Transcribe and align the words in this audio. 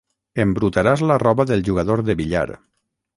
Embrutaràs 0.43 1.03
la 1.11 1.17
roba 1.23 1.45
del 1.51 1.63
jugador 1.67 2.01
de 2.09 2.17
billar. 2.23 2.47